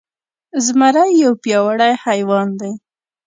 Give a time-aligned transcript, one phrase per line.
[0.65, 2.71] زمری يو پياوړی حيوان دی.